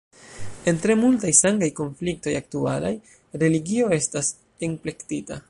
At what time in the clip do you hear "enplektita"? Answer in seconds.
4.71-5.39